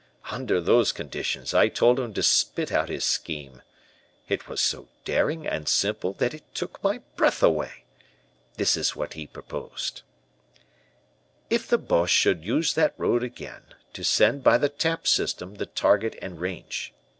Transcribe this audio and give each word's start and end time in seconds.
"Under 0.31 0.59
those 0.59 0.91
conditions 0.91 1.53
I 1.53 1.67
told 1.67 1.99
him 1.99 2.11
to 2.15 2.23
spit 2.23 2.71
out 2.71 2.89
his 2.89 3.05
scheme. 3.05 3.61
It 4.27 4.47
was 4.47 4.59
so 4.59 4.87
daring 5.05 5.45
and 5.45 5.69
simple 5.69 6.13
that 6.13 6.33
it 6.33 6.41
took 6.55 6.83
my 6.83 7.01
breath 7.15 7.43
away. 7.43 7.83
This 8.55 8.75
is 8.75 8.95
what 8.95 9.13
he 9.13 9.27
proposed: 9.27 10.01
"If 11.51 11.67
the 11.67 11.77
Boches 11.77 12.09
should 12.11 12.43
use 12.43 12.73
that 12.73 12.95
road 12.97 13.21
again, 13.21 13.61
to 13.93 14.03
send 14.03 14.43
by 14.43 14.57
the 14.57 14.69
tap 14.69 15.05
system 15.05 15.53
the 15.57 15.67
target 15.67 16.17
and 16.19 16.41
range. 16.41 16.93